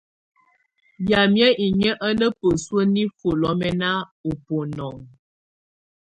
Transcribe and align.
Yámɛ̀á 1.09 1.49
inyǝ́ 1.65 1.99
á 2.05 2.09
ná 2.19 2.27
bǝ́su 2.37 2.75
nifuǝ́ 2.93 3.37
lɔ́mɛ́na 3.41 3.89
ú 4.29 4.31
bunɔŋɔ. 4.45 4.97